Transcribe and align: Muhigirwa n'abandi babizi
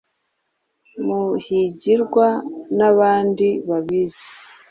Muhigirwa 1.05 2.27
n'abandi 2.77 3.47
babizi 3.69 4.27